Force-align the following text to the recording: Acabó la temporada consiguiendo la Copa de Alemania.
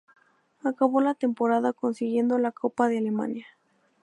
Acabó 0.63 0.99
la 0.99 1.13
temporada 1.13 1.73
consiguiendo 1.73 2.39
la 2.39 2.51
Copa 2.51 2.87
de 2.87 2.97
Alemania. 2.97 3.45